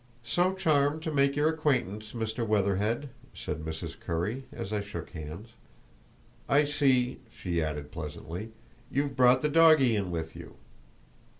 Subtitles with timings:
[0.25, 2.43] "So charmed to make your acquaintance, Mr.
[2.43, 3.99] Weatherhead," said Mrs.
[3.99, 5.49] Currie, as I shook hands.
[6.49, 8.49] "I see," she added, pleasantly,
[8.89, 10.55] "you've brought the doggie in with you."